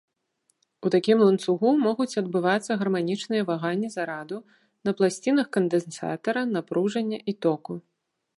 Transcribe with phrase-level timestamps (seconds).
[0.87, 4.37] У такім ланцугу могуць адбывацца гарманічныя ваганні зараду
[4.91, 7.73] на пласцінах кандэнсатара, напружання і току.